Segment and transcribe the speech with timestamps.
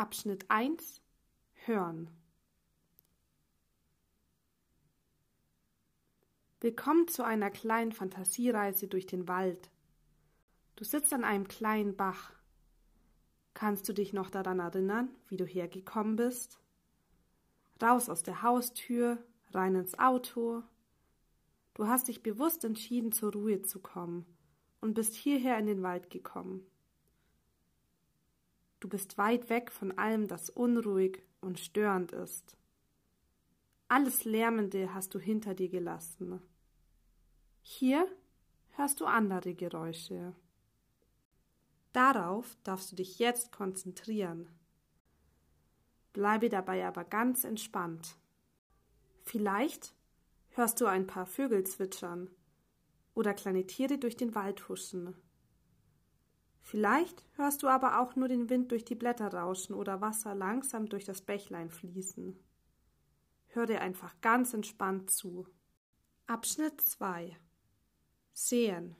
[0.00, 1.02] Abschnitt 1
[1.66, 2.08] Hören
[6.62, 9.70] Willkommen zu einer kleinen Fantasiereise durch den Wald.
[10.76, 12.32] Du sitzt an einem kleinen Bach.
[13.52, 16.58] Kannst du dich noch daran erinnern, wie du hergekommen bist?
[17.82, 20.62] Raus aus der Haustür, rein ins Auto.
[21.74, 24.24] Du hast dich bewusst entschieden, zur Ruhe zu kommen
[24.80, 26.66] und bist hierher in den Wald gekommen.
[28.80, 32.56] Du bist weit weg von allem, das unruhig und störend ist.
[33.88, 36.40] Alles Lärmende hast du hinter dir gelassen.
[37.60, 38.06] Hier
[38.76, 40.34] hörst du andere Geräusche.
[41.92, 44.48] Darauf darfst du dich jetzt konzentrieren.
[46.12, 48.16] Bleibe dabei aber ganz entspannt.
[49.24, 49.94] Vielleicht
[50.50, 52.30] hörst du ein paar Vögel zwitschern
[53.14, 55.14] oder kleine Tiere durch den Wald huschen.
[56.62, 60.88] Vielleicht hörst du aber auch nur den Wind durch die Blätter rauschen oder Wasser langsam
[60.88, 62.38] durch das Bächlein fließen.
[63.48, 65.46] Hör dir einfach ganz entspannt zu.
[66.26, 67.36] Abschnitt 2
[68.32, 68.96] Sehen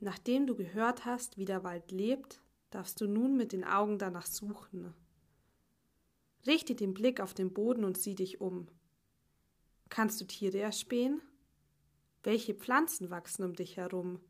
[0.00, 4.26] Nachdem du gehört hast, wie der Wald lebt, darfst du nun mit den Augen danach
[4.26, 4.94] suchen.
[6.46, 8.68] Richte den Blick auf den Boden und sieh dich um.
[9.88, 11.20] Kannst du Tiere erspähen?
[12.22, 14.20] Welche Pflanzen wachsen um dich herum?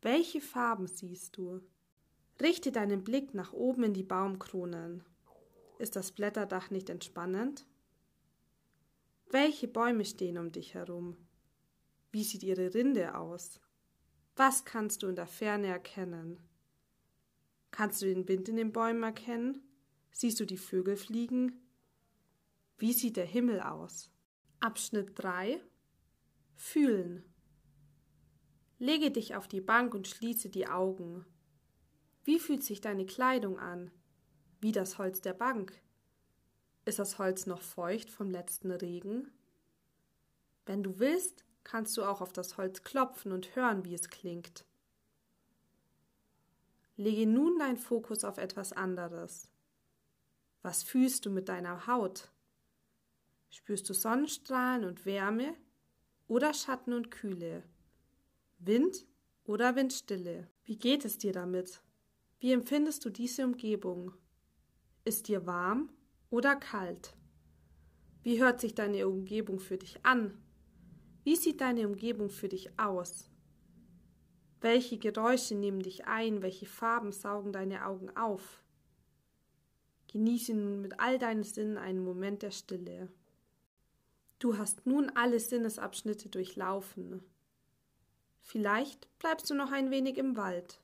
[0.00, 1.60] Welche Farben siehst du?
[2.40, 5.04] Richte deinen Blick nach oben in die Baumkronen.
[5.78, 7.66] Ist das Blätterdach nicht entspannend?
[9.30, 11.16] Welche Bäume stehen um dich herum?
[12.12, 13.60] Wie sieht ihre Rinde aus?
[14.36, 16.38] Was kannst du in der Ferne erkennen?
[17.72, 19.62] Kannst du den Wind in den Bäumen erkennen?
[20.12, 21.60] Siehst du die Vögel fliegen?
[22.78, 24.10] Wie sieht der Himmel aus?
[24.60, 25.60] Abschnitt 3
[26.54, 27.24] Fühlen
[28.78, 31.24] Lege dich auf die Bank und schließe die Augen.
[32.22, 33.90] Wie fühlt sich deine Kleidung an?
[34.60, 35.80] Wie das Holz der Bank?
[36.84, 39.32] Ist das Holz noch feucht vom letzten Regen?
[40.64, 44.64] Wenn du willst, kannst du auch auf das Holz klopfen und hören, wie es klingt.
[46.96, 49.50] Lege nun deinen Fokus auf etwas anderes.
[50.62, 52.30] Was fühlst du mit deiner Haut?
[53.50, 55.54] Spürst du Sonnenstrahlen und Wärme
[56.26, 57.64] oder Schatten und Kühle?
[58.58, 59.06] Wind
[59.44, 60.48] oder Windstille?
[60.64, 61.80] Wie geht es dir damit?
[62.40, 64.12] Wie empfindest du diese Umgebung?
[65.04, 65.90] Ist dir warm
[66.30, 67.16] oder kalt?
[68.22, 70.36] Wie hört sich deine Umgebung für dich an?
[71.22, 73.30] Wie sieht deine Umgebung für dich aus?
[74.60, 76.42] Welche Geräusche nehmen dich ein?
[76.42, 78.62] Welche Farben saugen deine Augen auf?
[80.10, 83.08] Genieße nun mit all deinen Sinnen einen Moment der Stille.
[84.40, 87.22] Du hast nun alle Sinnesabschnitte durchlaufen.
[88.48, 90.80] Vielleicht bleibst du noch ein wenig im Wald.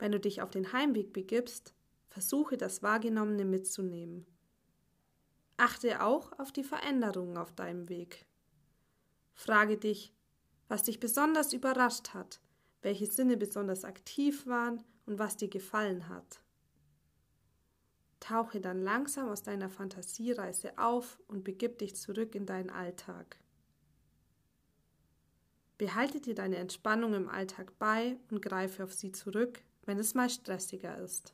[0.00, 1.72] Wenn du dich auf den Heimweg begibst,
[2.08, 4.26] versuche das Wahrgenommene mitzunehmen.
[5.56, 8.26] Achte auch auf die Veränderungen auf deinem Weg.
[9.34, 10.12] Frage dich,
[10.66, 12.40] was dich besonders überrascht hat,
[12.82, 16.40] welche Sinne besonders aktiv waren und was dir gefallen hat.
[18.18, 23.38] Tauche dann langsam aus deiner Fantasiereise auf und begib dich zurück in deinen Alltag.
[25.78, 30.28] Behalte dir deine Entspannung im Alltag bei und greife auf sie zurück, wenn es mal
[30.28, 31.32] stressiger ist.